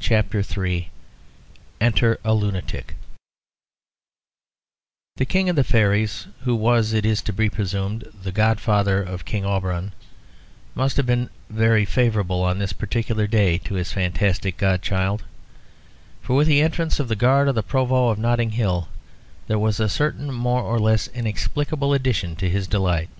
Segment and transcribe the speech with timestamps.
[0.00, 0.90] CHAPTER III
[1.80, 2.94] Enter a Lunatic
[5.18, 9.24] The King of the Fairies, who was, it is to be presumed, the godfather of
[9.24, 9.92] King Auberon,
[10.74, 15.22] must have been very favourable on this particular day to his fantastic godchild,
[16.20, 18.88] for with the entrance of the guard of the Provost of Notting Hill
[19.46, 23.10] there was a certain more or less inexplicable addition to his delight.